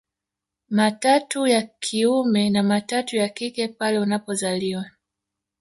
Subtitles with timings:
[0.69, 4.85] Matatu ya kiume na matatu ya kike pale unapozaliwa